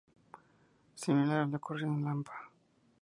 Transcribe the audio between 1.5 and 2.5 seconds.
ocurrido en Lampa.